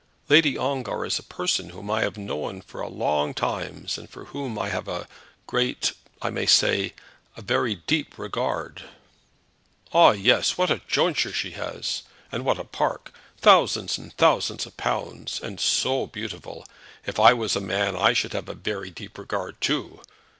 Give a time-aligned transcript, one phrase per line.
[0.29, 4.25] "Lady Ongar is a person whom I have known for a long time, and for
[4.25, 5.07] whom I have a
[5.45, 5.91] great,
[6.23, 6.95] I may say
[7.37, 8.81] a very deep regard."
[9.93, 10.09] "Ah!
[10.13, 10.57] yes.
[10.57, 12.01] What a jointure she has!
[12.31, 13.13] and what a park!
[13.37, 16.65] Thousands and thousands of pounds, and so beautiful!
[17.05, 20.01] If I was a man I should have a very deep regard too.